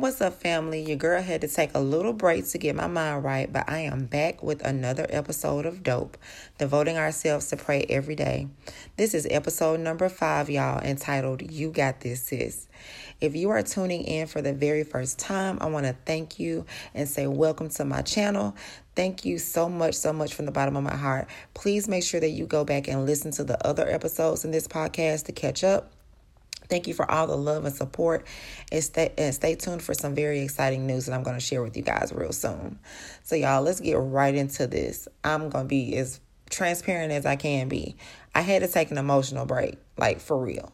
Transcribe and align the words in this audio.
What's 0.00 0.22
up, 0.22 0.40
family? 0.40 0.80
Your 0.80 0.96
girl 0.96 1.20
had 1.20 1.42
to 1.42 1.48
take 1.48 1.74
a 1.74 1.78
little 1.78 2.14
break 2.14 2.46
to 2.48 2.58
get 2.58 2.74
my 2.74 2.86
mind 2.86 3.22
right, 3.22 3.52
but 3.52 3.68
I 3.68 3.80
am 3.80 4.06
back 4.06 4.42
with 4.42 4.64
another 4.64 5.04
episode 5.10 5.66
of 5.66 5.82
Dope, 5.82 6.16
devoting 6.56 6.96
ourselves 6.96 7.50
to 7.50 7.58
pray 7.58 7.84
every 7.86 8.14
day. 8.14 8.48
This 8.96 9.12
is 9.12 9.26
episode 9.30 9.78
number 9.80 10.08
five, 10.08 10.48
y'all, 10.48 10.80
entitled 10.80 11.52
You 11.52 11.70
Got 11.70 12.00
This, 12.00 12.22
Sis. 12.22 12.66
If 13.20 13.36
you 13.36 13.50
are 13.50 13.62
tuning 13.62 14.04
in 14.04 14.26
for 14.26 14.40
the 14.40 14.54
very 14.54 14.84
first 14.84 15.18
time, 15.18 15.58
I 15.60 15.66
want 15.66 15.84
to 15.84 15.94
thank 16.06 16.38
you 16.38 16.64
and 16.94 17.06
say 17.06 17.26
welcome 17.26 17.68
to 17.68 17.84
my 17.84 18.00
channel. 18.00 18.56
Thank 18.96 19.26
you 19.26 19.36
so 19.36 19.68
much, 19.68 19.96
so 19.96 20.14
much 20.14 20.32
from 20.32 20.46
the 20.46 20.52
bottom 20.52 20.76
of 20.76 20.82
my 20.82 20.96
heart. 20.96 21.28
Please 21.52 21.88
make 21.88 22.04
sure 22.04 22.20
that 22.20 22.30
you 22.30 22.46
go 22.46 22.64
back 22.64 22.88
and 22.88 23.04
listen 23.04 23.32
to 23.32 23.44
the 23.44 23.66
other 23.66 23.86
episodes 23.86 24.46
in 24.46 24.50
this 24.50 24.66
podcast 24.66 25.26
to 25.26 25.32
catch 25.32 25.62
up. 25.62 25.92
Thank 26.70 26.86
you 26.86 26.94
for 26.94 27.10
all 27.10 27.26
the 27.26 27.36
love 27.36 27.64
and 27.64 27.74
support. 27.74 28.26
And 28.72 28.82
stay, 28.82 29.12
and 29.18 29.34
stay 29.34 29.56
tuned 29.56 29.82
for 29.82 29.92
some 29.92 30.14
very 30.14 30.40
exciting 30.40 30.86
news 30.86 31.06
that 31.06 31.14
I'm 31.14 31.24
going 31.24 31.36
to 31.36 31.44
share 31.44 31.62
with 31.62 31.76
you 31.76 31.82
guys 31.82 32.12
real 32.14 32.32
soon. 32.32 32.78
So, 33.24 33.34
y'all, 33.36 33.62
let's 33.62 33.80
get 33.80 33.94
right 33.94 34.34
into 34.34 34.66
this. 34.66 35.08
I'm 35.24 35.50
going 35.50 35.64
to 35.64 35.68
be 35.68 35.96
as 35.96 36.20
transparent 36.48 37.12
as 37.12 37.26
I 37.26 37.36
can 37.36 37.68
be. 37.68 37.96
I 38.34 38.42
had 38.42 38.62
to 38.62 38.68
take 38.68 38.90
an 38.90 38.98
emotional 38.98 39.46
break, 39.46 39.78
like 39.98 40.20
for 40.20 40.38
real. 40.38 40.72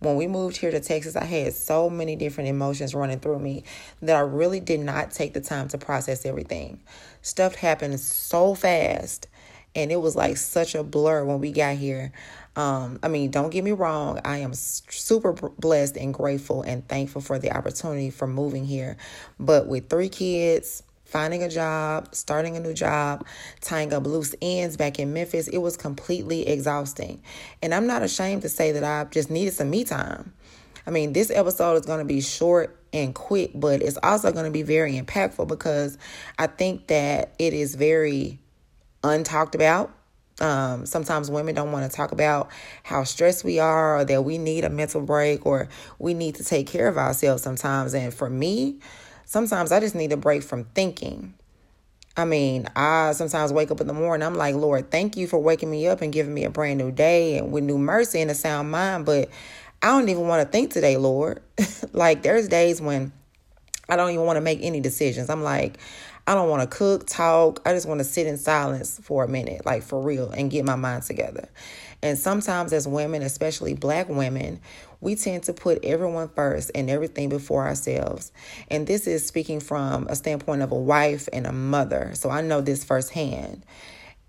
When 0.00 0.16
we 0.16 0.26
moved 0.26 0.56
here 0.56 0.70
to 0.70 0.80
Texas, 0.80 1.16
I 1.16 1.24
had 1.24 1.54
so 1.54 1.88
many 1.88 2.16
different 2.16 2.50
emotions 2.50 2.94
running 2.94 3.20
through 3.20 3.38
me 3.38 3.64
that 4.02 4.16
I 4.16 4.20
really 4.20 4.60
did 4.60 4.80
not 4.80 5.12
take 5.12 5.32
the 5.32 5.40
time 5.40 5.68
to 5.68 5.78
process 5.78 6.26
everything. 6.26 6.82
Stuff 7.22 7.54
happened 7.54 7.98
so 8.00 8.54
fast, 8.54 9.28
and 9.74 9.90
it 9.90 10.00
was 10.00 10.14
like 10.14 10.36
such 10.36 10.74
a 10.74 10.82
blur 10.82 11.24
when 11.24 11.40
we 11.40 11.52
got 11.52 11.76
here. 11.76 12.12
Um, 12.56 13.00
I 13.02 13.08
mean, 13.08 13.30
don't 13.30 13.50
get 13.50 13.64
me 13.64 13.72
wrong. 13.72 14.20
I 14.24 14.38
am 14.38 14.54
super 14.54 15.32
blessed 15.32 15.96
and 15.96 16.14
grateful 16.14 16.62
and 16.62 16.86
thankful 16.88 17.20
for 17.20 17.38
the 17.38 17.52
opportunity 17.52 18.10
for 18.10 18.26
moving 18.26 18.64
here. 18.64 18.96
But 19.40 19.66
with 19.66 19.90
three 19.90 20.08
kids, 20.08 20.82
finding 21.04 21.42
a 21.42 21.48
job, 21.48 22.14
starting 22.14 22.56
a 22.56 22.60
new 22.60 22.74
job, 22.74 23.26
tying 23.60 23.92
up 23.92 24.06
loose 24.06 24.34
ends 24.40 24.76
back 24.76 24.98
in 24.98 25.12
Memphis, 25.12 25.48
it 25.48 25.58
was 25.58 25.76
completely 25.76 26.46
exhausting. 26.46 27.22
And 27.62 27.74
I'm 27.74 27.86
not 27.86 28.02
ashamed 28.02 28.42
to 28.42 28.48
say 28.48 28.72
that 28.72 28.84
I 28.84 29.08
just 29.10 29.30
needed 29.30 29.54
some 29.54 29.70
me 29.70 29.84
time. 29.84 30.32
I 30.86 30.90
mean, 30.90 31.12
this 31.12 31.30
episode 31.30 31.74
is 31.76 31.86
going 31.86 32.00
to 32.00 32.04
be 32.04 32.20
short 32.20 32.78
and 32.92 33.14
quick, 33.14 33.50
but 33.54 33.82
it's 33.82 33.98
also 34.02 34.30
going 34.32 34.44
to 34.44 34.50
be 34.50 34.62
very 34.62 35.00
impactful 35.00 35.48
because 35.48 35.98
I 36.38 36.46
think 36.46 36.88
that 36.88 37.34
it 37.38 37.52
is 37.52 37.74
very 37.74 38.38
untalked 39.02 39.54
about 39.54 39.92
um, 40.40 40.84
sometimes 40.84 41.30
women 41.30 41.54
don't 41.54 41.70
want 41.70 41.90
to 41.90 41.96
talk 41.96 42.12
about 42.12 42.50
how 42.82 43.04
stressed 43.04 43.44
we 43.44 43.58
are 43.60 43.98
or 43.98 44.04
that 44.04 44.24
we 44.24 44.38
need 44.38 44.64
a 44.64 44.70
mental 44.70 45.00
break 45.00 45.46
or 45.46 45.68
we 45.98 46.14
need 46.14 46.34
to 46.36 46.44
take 46.44 46.66
care 46.66 46.88
of 46.88 46.98
ourselves 46.98 47.42
sometimes. 47.42 47.94
And 47.94 48.12
for 48.12 48.28
me, 48.28 48.80
sometimes 49.24 49.70
I 49.70 49.80
just 49.80 49.94
need 49.94 50.12
a 50.12 50.16
break 50.16 50.42
from 50.42 50.64
thinking. 50.74 51.34
I 52.16 52.24
mean, 52.24 52.68
I 52.76 53.12
sometimes 53.12 53.52
wake 53.52 53.70
up 53.70 53.80
in 53.80 53.86
the 53.86 53.92
morning, 53.92 54.24
I'm 54.24 54.36
like, 54.36 54.54
Lord, 54.54 54.90
thank 54.90 55.16
you 55.16 55.26
for 55.26 55.38
waking 55.38 55.70
me 55.70 55.88
up 55.88 56.00
and 56.00 56.12
giving 56.12 56.32
me 56.32 56.44
a 56.44 56.50
brand 56.50 56.78
new 56.78 56.92
day 56.92 57.38
and 57.38 57.50
with 57.50 57.64
new 57.64 57.78
mercy 57.78 58.20
and 58.20 58.30
a 58.30 58.34
sound 58.34 58.70
mind. 58.70 59.04
But 59.04 59.30
I 59.82 59.88
don't 59.88 60.08
even 60.08 60.28
want 60.28 60.42
to 60.42 60.50
think 60.50 60.72
today, 60.72 60.96
Lord. 60.96 61.42
like, 61.92 62.22
there's 62.22 62.48
days 62.48 62.80
when 62.80 63.12
I 63.88 63.96
don't 63.96 64.10
even 64.10 64.24
want 64.24 64.36
to 64.36 64.40
make 64.40 64.60
any 64.62 64.80
decisions. 64.80 65.28
I'm 65.28 65.42
like, 65.42 65.78
I 66.26 66.34
don't 66.34 66.48
want 66.48 66.68
to 66.68 66.76
cook, 66.76 67.06
talk. 67.06 67.60
I 67.66 67.74
just 67.74 67.86
want 67.86 68.00
to 68.00 68.04
sit 68.04 68.26
in 68.26 68.38
silence 68.38 68.98
for 69.02 69.24
a 69.24 69.28
minute, 69.28 69.66
like 69.66 69.82
for 69.82 70.00
real, 70.00 70.30
and 70.30 70.50
get 70.50 70.64
my 70.64 70.76
mind 70.76 71.02
together. 71.02 71.48
And 72.02 72.18
sometimes, 72.18 72.72
as 72.72 72.88
women, 72.88 73.22
especially 73.22 73.74
black 73.74 74.08
women, 74.08 74.60
we 75.00 75.16
tend 75.16 75.42
to 75.44 75.52
put 75.52 75.84
everyone 75.84 76.28
first 76.28 76.70
and 76.74 76.88
everything 76.88 77.28
before 77.28 77.66
ourselves. 77.66 78.32
And 78.70 78.86
this 78.86 79.06
is 79.06 79.26
speaking 79.26 79.60
from 79.60 80.06
a 80.08 80.16
standpoint 80.16 80.62
of 80.62 80.72
a 80.72 80.78
wife 80.78 81.28
and 81.30 81.46
a 81.46 81.52
mother. 81.52 82.12
So 82.14 82.30
I 82.30 82.40
know 82.40 82.62
this 82.62 82.84
firsthand. 82.84 83.62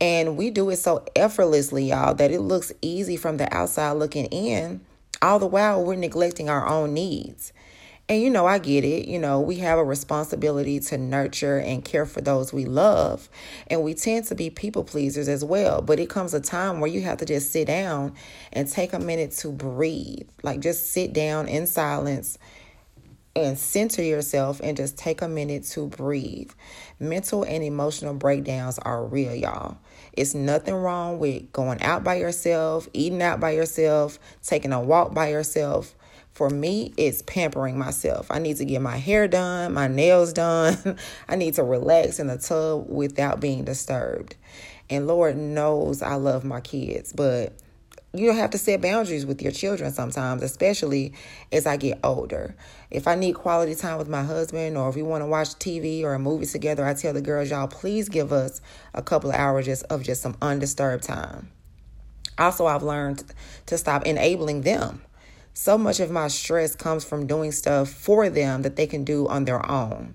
And 0.00 0.36
we 0.36 0.50
do 0.50 0.70
it 0.70 0.76
so 0.76 1.04
effortlessly, 1.14 1.84
y'all, 1.84 2.14
that 2.14 2.30
it 2.30 2.40
looks 2.40 2.72
easy 2.80 3.16
from 3.16 3.36
the 3.36 3.54
outside 3.54 3.92
looking 3.92 4.26
in, 4.26 4.80
all 5.20 5.38
the 5.38 5.46
while 5.46 5.84
we're 5.84 5.94
neglecting 5.94 6.48
our 6.48 6.66
own 6.66 6.94
needs. 6.94 7.52
And 8.12 8.20
you 8.20 8.28
know, 8.28 8.44
I 8.44 8.58
get 8.58 8.84
it. 8.84 9.08
You 9.08 9.18
know, 9.18 9.40
we 9.40 9.56
have 9.56 9.78
a 9.78 9.84
responsibility 9.84 10.78
to 10.80 10.98
nurture 10.98 11.56
and 11.56 11.82
care 11.82 12.04
for 12.04 12.20
those 12.20 12.52
we 12.52 12.66
love. 12.66 13.30
And 13.68 13.82
we 13.82 13.94
tend 13.94 14.26
to 14.26 14.34
be 14.34 14.50
people 14.50 14.84
pleasers 14.84 15.28
as 15.28 15.42
well. 15.42 15.80
But 15.80 15.98
it 15.98 16.10
comes 16.10 16.34
a 16.34 16.40
time 16.40 16.80
where 16.80 16.90
you 16.90 17.00
have 17.00 17.16
to 17.20 17.24
just 17.24 17.52
sit 17.52 17.68
down 17.68 18.12
and 18.52 18.70
take 18.70 18.92
a 18.92 18.98
minute 18.98 19.30
to 19.38 19.48
breathe. 19.48 20.28
Like 20.42 20.60
just 20.60 20.88
sit 20.88 21.14
down 21.14 21.48
in 21.48 21.66
silence 21.66 22.36
and 23.34 23.58
center 23.58 24.02
yourself 24.02 24.60
and 24.62 24.76
just 24.76 24.98
take 24.98 25.22
a 25.22 25.28
minute 25.28 25.64
to 25.70 25.86
breathe. 25.86 26.50
Mental 27.00 27.44
and 27.44 27.64
emotional 27.64 28.12
breakdowns 28.12 28.78
are 28.80 29.02
real, 29.02 29.34
y'all. 29.34 29.78
It's 30.12 30.34
nothing 30.34 30.74
wrong 30.74 31.18
with 31.18 31.50
going 31.54 31.80
out 31.80 32.04
by 32.04 32.16
yourself, 32.16 32.90
eating 32.92 33.22
out 33.22 33.40
by 33.40 33.52
yourself, 33.52 34.18
taking 34.42 34.74
a 34.74 34.82
walk 34.82 35.14
by 35.14 35.30
yourself 35.30 35.94
for 36.32 36.48
me, 36.48 36.94
it's 36.96 37.22
pampering 37.22 37.78
myself. 37.78 38.26
I 38.30 38.38
need 38.38 38.56
to 38.56 38.64
get 38.64 38.80
my 38.80 38.96
hair 38.96 39.28
done, 39.28 39.74
my 39.74 39.86
nails 39.86 40.32
done. 40.32 40.96
I 41.28 41.36
need 41.36 41.54
to 41.54 41.62
relax 41.62 42.18
in 42.18 42.26
the 42.26 42.38
tub 42.38 42.88
without 42.88 43.40
being 43.40 43.64
disturbed. 43.64 44.36
And 44.88 45.06
Lord 45.06 45.36
knows 45.36 46.02
I 46.02 46.14
love 46.14 46.44
my 46.44 46.60
kids, 46.60 47.12
but 47.12 47.54
you 48.14 48.32
have 48.32 48.50
to 48.50 48.58
set 48.58 48.82
boundaries 48.82 49.24
with 49.24 49.40
your 49.40 49.52
children 49.52 49.90
sometimes, 49.90 50.42
especially 50.42 51.14
as 51.50 51.66
I 51.66 51.78
get 51.78 51.98
older. 52.04 52.54
If 52.90 53.08
I 53.08 53.14
need 53.14 53.34
quality 53.34 53.74
time 53.74 53.96
with 53.96 54.08
my 54.08 54.22
husband 54.22 54.76
or 54.76 54.88
if 54.90 54.96
we 54.96 55.02
want 55.02 55.22
to 55.22 55.26
watch 55.26 55.48
TV 55.54 56.02
or 56.02 56.12
a 56.12 56.18
movie 56.18 56.44
together, 56.44 56.84
I 56.84 56.92
tell 56.92 57.14
the 57.14 57.22
girls, 57.22 57.50
y'all, 57.50 57.68
please 57.68 58.10
give 58.10 58.32
us 58.32 58.60
a 58.92 59.02
couple 59.02 59.30
of 59.30 59.36
hours 59.36 59.64
just 59.64 59.84
of 59.84 60.02
just 60.02 60.20
some 60.20 60.36
undisturbed 60.42 61.04
time. 61.04 61.50
Also, 62.38 62.66
I've 62.66 62.82
learned 62.82 63.24
to 63.66 63.78
stop 63.78 64.04
enabling 64.06 64.62
them. 64.62 65.00
So 65.54 65.76
much 65.76 66.00
of 66.00 66.10
my 66.10 66.28
stress 66.28 66.74
comes 66.74 67.04
from 67.04 67.26
doing 67.26 67.52
stuff 67.52 67.90
for 67.90 68.30
them 68.30 68.62
that 68.62 68.76
they 68.76 68.86
can 68.86 69.04
do 69.04 69.28
on 69.28 69.44
their 69.44 69.68
own. 69.70 70.14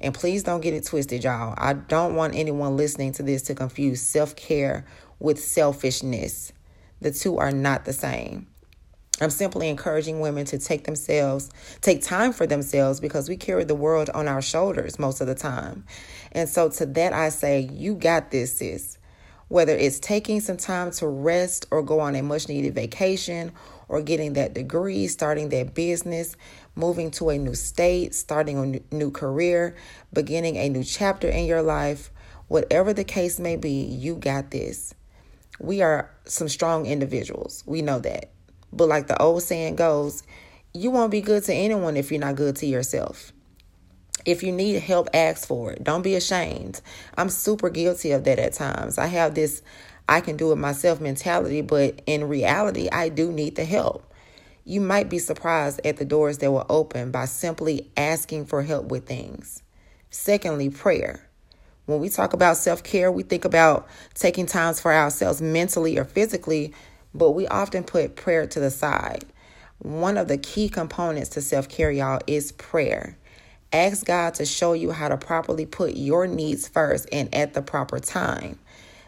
And 0.00 0.14
please 0.14 0.42
don't 0.42 0.60
get 0.60 0.74
it 0.74 0.84
twisted, 0.84 1.24
y'all. 1.24 1.54
I 1.58 1.74
don't 1.74 2.14
want 2.14 2.34
anyone 2.34 2.76
listening 2.76 3.12
to 3.14 3.22
this 3.22 3.42
to 3.42 3.54
confuse 3.54 4.00
self 4.00 4.36
care 4.36 4.86
with 5.18 5.42
selfishness. 5.42 6.52
The 7.00 7.10
two 7.10 7.38
are 7.38 7.52
not 7.52 7.84
the 7.84 7.92
same. 7.92 8.46
I'm 9.20 9.30
simply 9.30 9.68
encouraging 9.68 10.20
women 10.20 10.44
to 10.46 10.58
take 10.58 10.84
themselves, 10.84 11.50
take 11.80 12.02
time 12.02 12.32
for 12.32 12.46
themselves 12.46 13.00
because 13.00 13.28
we 13.28 13.36
carry 13.36 13.64
the 13.64 13.74
world 13.74 14.10
on 14.10 14.28
our 14.28 14.40
shoulders 14.40 14.98
most 14.98 15.20
of 15.20 15.26
the 15.26 15.34
time. 15.34 15.84
And 16.30 16.48
so 16.48 16.68
to 16.70 16.86
that 16.86 17.12
I 17.12 17.30
say, 17.30 17.68
you 17.72 17.94
got 17.94 18.30
this, 18.30 18.58
sis. 18.58 18.97
Whether 19.48 19.74
it's 19.74 19.98
taking 19.98 20.40
some 20.40 20.58
time 20.58 20.90
to 20.92 21.08
rest 21.08 21.66
or 21.70 21.82
go 21.82 22.00
on 22.00 22.14
a 22.14 22.22
much 22.22 22.48
needed 22.48 22.74
vacation 22.74 23.52
or 23.88 24.02
getting 24.02 24.34
that 24.34 24.54
degree, 24.54 25.06
starting 25.08 25.48
that 25.48 25.74
business, 25.74 26.36
moving 26.74 27.10
to 27.12 27.30
a 27.30 27.38
new 27.38 27.54
state, 27.54 28.14
starting 28.14 28.82
a 28.92 28.94
new 28.94 29.10
career, 29.10 29.74
beginning 30.12 30.56
a 30.56 30.68
new 30.68 30.84
chapter 30.84 31.28
in 31.28 31.46
your 31.46 31.62
life, 31.62 32.10
whatever 32.48 32.92
the 32.92 33.04
case 33.04 33.38
may 33.38 33.56
be, 33.56 33.82
you 33.84 34.16
got 34.16 34.50
this. 34.50 34.94
We 35.58 35.82
are 35.82 36.10
some 36.24 36.48
strong 36.48 36.86
individuals. 36.86 37.64
We 37.66 37.82
know 37.82 37.98
that. 38.00 38.30
But 38.72 38.88
like 38.88 39.06
the 39.06 39.20
old 39.20 39.42
saying 39.42 39.76
goes, 39.76 40.22
you 40.74 40.90
won't 40.90 41.10
be 41.10 41.22
good 41.22 41.42
to 41.44 41.54
anyone 41.54 41.96
if 41.96 42.10
you're 42.10 42.20
not 42.20 42.36
good 42.36 42.56
to 42.56 42.66
yourself. 42.66 43.32
If 44.24 44.42
you 44.42 44.52
need 44.52 44.80
help, 44.82 45.08
ask 45.14 45.46
for 45.46 45.72
it. 45.72 45.84
Don't 45.84 46.02
be 46.02 46.14
ashamed. 46.14 46.80
I'm 47.16 47.28
super 47.28 47.70
guilty 47.70 48.12
of 48.12 48.24
that 48.24 48.38
at 48.38 48.52
times. 48.54 48.98
I 48.98 49.06
have 49.06 49.34
this 49.34 49.62
I 50.08 50.20
can 50.22 50.36
do 50.38 50.52
it 50.52 50.56
myself 50.56 51.00
mentality, 51.00 51.60
but 51.60 52.00
in 52.06 52.28
reality, 52.28 52.88
I 52.90 53.10
do 53.10 53.30
need 53.30 53.56
the 53.56 53.64
help. 53.64 54.10
You 54.64 54.80
might 54.80 55.10
be 55.10 55.18
surprised 55.18 55.80
at 55.84 55.98
the 55.98 56.04
doors 56.04 56.38
that 56.38 56.50
will 56.50 56.64
open 56.70 57.10
by 57.10 57.26
simply 57.26 57.90
asking 57.96 58.46
for 58.46 58.62
help 58.62 58.86
with 58.86 59.06
things. 59.06 59.62
Secondly, 60.10 60.70
prayer. 60.70 61.28
When 61.84 62.00
we 62.00 62.08
talk 62.08 62.32
about 62.32 62.56
self 62.56 62.82
care, 62.82 63.12
we 63.12 63.22
think 63.22 63.44
about 63.44 63.88
taking 64.14 64.46
times 64.46 64.80
for 64.80 64.92
ourselves 64.92 65.42
mentally 65.42 65.98
or 65.98 66.04
physically, 66.04 66.74
but 67.14 67.32
we 67.32 67.46
often 67.46 67.84
put 67.84 68.16
prayer 68.16 68.46
to 68.46 68.60
the 68.60 68.70
side. 68.70 69.24
One 69.78 70.16
of 70.16 70.28
the 70.28 70.38
key 70.38 70.68
components 70.68 71.30
to 71.30 71.42
self 71.42 71.68
care, 71.68 71.90
y'all, 71.90 72.20
is 72.26 72.52
prayer. 72.52 73.16
Ask 73.72 74.06
God 74.06 74.34
to 74.34 74.46
show 74.46 74.72
you 74.72 74.92
how 74.92 75.08
to 75.08 75.16
properly 75.16 75.66
put 75.66 75.94
your 75.94 76.26
needs 76.26 76.66
first 76.66 77.06
and 77.12 77.32
at 77.34 77.54
the 77.54 77.62
proper 77.62 77.98
time. 77.98 78.58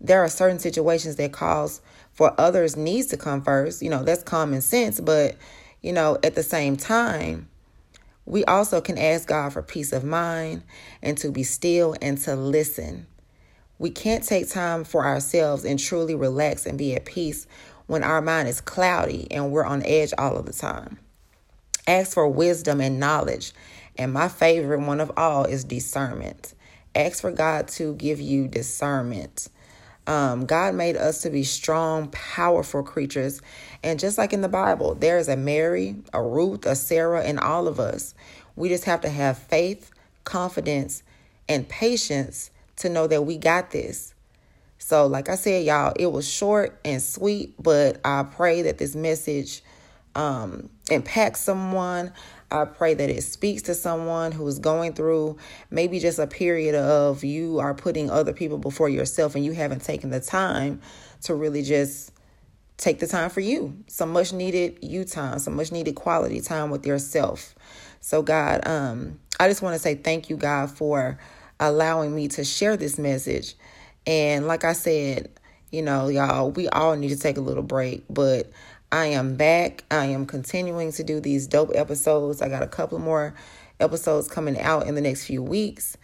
There 0.00 0.22
are 0.22 0.28
certain 0.28 0.58
situations 0.58 1.16
that 1.16 1.32
cause 1.32 1.80
for 2.12 2.38
others 2.38 2.76
needs 2.76 3.06
to 3.08 3.16
come 3.16 3.42
first. 3.42 3.82
You 3.82 3.90
know 3.90 4.02
that's 4.02 4.22
common 4.22 4.60
sense 4.60 5.00
but 5.00 5.36
you 5.80 5.92
know 5.92 6.18
at 6.22 6.34
the 6.34 6.42
same 6.42 6.76
time 6.76 7.48
we 8.24 8.44
also 8.44 8.80
can 8.80 8.98
ask 8.98 9.26
god 9.28 9.52
for 9.52 9.62
peace 9.62 9.92
of 9.92 10.04
mind 10.04 10.62
and 11.02 11.16
to 11.18 11.30
be 11.30 11.42
still 11.42 11.96
and 12.02 12.18
to 12.18 12.36
listen. 12.36 13.06
We 13.78 13.90
can't 13.90 14.22
take 14.22 14.48
time 14.48 14.84
for 14.84 15.04
ourselves 15.04 15.64
and 15.64 15.78
truly 15.78 16.14
relax 16.14 16.66
and 16.66 16.78
be 16.78 16.94
at 16.94 17.04
peace 17.04 17.46
when 17.86 18.04
our 18.04 18.20
mind 18.20 18.48
is 18.48 18.60
cloudy 18.60 19.26
and 19.30 19.50
we're 19.50 19.64
on 19.64 19.82
edge 19.84 20.12
all 20.18 20.36
of 20.36 20.46
the 20.46 20.52
time. 20.52 20.98
Ask 21.86 22.12
for 22.12 22.28
wisdom 22.28 22.80
and 22.80 23.00
knowledge. 23.00 23.52
And 23.98 24.12
my 24.12 24.28
favorite 24.28 24.80
one 24.80 25.00
of 25.00 25.12
all 25.16 25.44
is 25.44 25.64
discernment. 25.64 26.54
Ask 26.94 27.20
for 27.20 27.30
God 27.30 27.68
to 27.68 27.94
give 27.94 28.20
you 28.20 28.48
discernment. 28.48 29.48
Um, 30.06 30.46
God 30.46 30.74
made 30.74 30.96
us 30.96 31.22
to 31.22 31.30
be 31.30 31.44
strong, 31.44 32.08
powerful 32.08 32.82
creatures. 32.82 33.40
And 33.82 34.00
just 34.00 34.18
like 34.18 34.32
in 34.32 34.40
the 34.40 34.48
Bible, 34.48 34.94
there 34.94 35.18
is 35.18 35.28
a 35.28 35.36
Mary, 35.36 35.96
a 36.12 36.22
Ruth, 36.22 36.66
a 36.66 36.74
Sarah, 36.74 37.22
and 37.22 37.38
all 37.38 37.68
of 37.68 37.78
us. 37.78 38.14
We 38.56 38.68
just 38.68 38.84
have 38.84 39.00
to 39.02 39.08
have 39.08 39.38
faith, 39.38 39.90
confidence, 40.24 41.02
and 41.48 41.68
patience 41.68 42.50
to 42.76 42.88
know 42.88 43.06
that 43.06 43.22
we 43.22 43.38
got 43.38 43.70
this. 43.70 44.14
So, 44.78 45.06
like 45.06 45.28
I 45.28 45.36
said, 45.36 45.64
y'all, 45.64 45.92
it 45.96 46.10
was 46.10 46.28
short 46.28 46.80
and 46.84 47.00
sweet, 47.00 47.54
but 47.62 48.00
I 48.04 48.24
pray 48.24 48.62
that 48.62 48.78
this 48.78 48.96
message 48.96 49.62
um, 50.14 50.68
someone. 51.34 52.12
I 52.50 52.66
pray 52.66 52.92
that 52.92 53.08
it 53.08 53.22
speaks 53.22 53.62
to 53.62 53.74
someone 53.74 54.30
who 54.30 54.46
is 54.46 54.58
going 54.58 54.92
through 54.92 55.38
maybe 55.70 55.98
just 55.98 56.18
a 56.18 56.26
period 56.26 56.74
of 56.74 57.24
you 57.24 57.60
are 57.60 57.72
putting 57.72 58.10
other 58.10 58.34
people 58.34 58.58
before 58.58 58.90
yourself 58.90 59.34
and 59.34 59.44
you 59.44 59.52
haven't 59.52 59.82
taken 59.82 60.10
the 60.10 60.20
time 60.20 60.82
to 61.22 61.34
really 61.34 61.62
just 61.62 62.12
take 62.76 62.98
the 62.98 63.06
time 63.06 63.30
for 63.30 63.40
you. 63.40 63.76
Some 63.86 64.12
much 64.12 64.32
needed 64.32 64.78
you 64.82 65.04
time, 65.04 65.38
some 65.38 65.56
much 65.56 65.72
needed 65.72 65.94
quality 65.94 66.40
time 66.40 66.70
with 66.70 66.86
yourself. 66.86 67.54
So, 68.00 68.20
God, 68.20 68.66
um, 68.66 69.20
I 69.38 69.48
just 69.48 69.62
want 69.62 69.74
to 69.74 69.78
say 69.78 69.94
thank 69.94 70.28
you, 70.28 70.36
God, 70.36 70.70
for 70.70 71.18
allowing 71.60 72.14
me 72.14 72.28
to 72.28 72.44
share 72.44 72.76
this 72.76 72.98
message. 72.98 73.54
And 74.06 74.46
like 74.46 74.64
I 74.64 74.72
said, 74.72 75.30
you 75.70 75.80
know, 75.80 76.08
y'all, 76.08 76.50
we 76.50 76.68
all 76.68 76.96
need 76.96 77.10
to 77.10 77.16
take 77.16 77.36
a 77.36 77.40
little 77.40 77.62
break, 77.62 78.04
but 78.10 78.50
I 78.92 79.06
am 79.06 79.36
back. 79.36 79.84
I 79.90 80.04
am 80.04 80.26
continuing 80.26 80.92
to 80.92 81.02
do 81.02 81.18
these 81.18 81.46
dope 81.46 81.70
episodes. 81.74 82.42
I 82.42 82.50
got 82.50 82.62
a 82.62 82.66
couple 82.66 82.98
more 82.98 83.32
episodes 83.80 84.28
coming 84.28 84.60
out 84.60 84.86
in 84.86 84.94
the 84.94 85.00
next 85.00 85.24
few 85.24 85.42
weeks. 85.42 85.96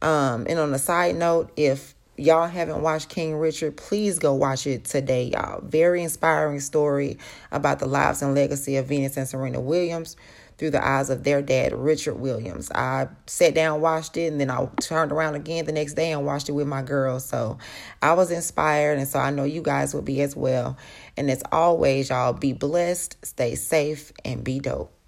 Um, 0.00 0.46
and 0.48 0.58
on 0.58 0.72
a 0.72 0.78
side 0.78 1.16
note, 1.16 1.52
if 1.58 1.94
y'all 2.16 2.46
haven't 2.46 2.80
watched 2.80 3.10
King 3.10 3.36
Richard, 3.36 3.76
please 3.76 4.18
go 4.18 4.32
watch 4.32 4.66
it 4.66 4.86
today, 4.86 5.24
y'all. 5.24 5.60
Very 5.60 6.02
inspiring 6.02 6.60
story 6.60 7.18
about 7.52 7.78
the 7.78 7.86
lives 7.86 8.22
and 8.22 8.34
legacy 8.34 8.76
of 8.76 8.86
Venus 8.86 9.18
and 9.18 9.28
Serena 9.28 9.60
Williams 9.60 10.16
through 10.60 10.70
the 10.70 10.86
eyes 10.86 11.08
of 11.08 11.24
their 11.24 11.40
dad, 11.40 11.72
Richard 11.72 12.16
Williams. 12.16 12.70
I 12.70 13.08
sat 13.26 13.54
down, 13.54 13.80
watched 13.80 14.18
it, 14.18 14.30
and 14.30 14.38
then 14.38 14.50
I 14.50 14.66
turned 14.78 15.10
around 15.10 15.34
again 15.34 15.64
the 15.64 15.72
next 15.72 15.94
day 15.94 16.12
and 16.12 16.26
watched 16.26 16.50
it 16.50 16.52
with 16.52 16.66
my 16.66 16.82
girls. 16.82 17.24
So 17.24 17.56
I 18.02 18.12
was 18.12 18.30
inspired, 18.30 18.98
and 18.98 19.08
so 19.08 19.18
I 19.18 19.30
know 19.30 19.44
you 19.44 19.62
guys 19.62 19.94
will 19.94 20.02
be 20.02 20.20
as 20.20 20.36
well. 20.36 20.76
And 21.16 21.30
as 21.30 21.42
always, 21.50 22.10
y'all 22.10 22.34
be 22.34 22.52
blessed, 22.52 23.16
stay 23.24 23.54
safe, 23.54 24.12
and 24.22 24.44
be 24.44 24.60
dope. 24.60 24.99